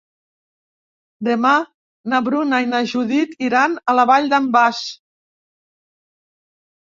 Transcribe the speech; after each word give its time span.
Demà 1.27 1.51
na 2.13 2.21
Bruna 2.29 2.61
i 2.65 2.69
na 2.71 2.79
Judit 2.93 3.35
iran 3.49 3.75
a 3.93 3.95
la 3.99 4.05
Vall 4.13 4.25
d'en 4.31 4.47
Bas. 4.55 4.81